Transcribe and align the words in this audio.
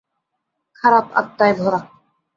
খারাপ 0.75 1.05
আত্মায় 1.15 1.53
ভরা। 1.53 1.79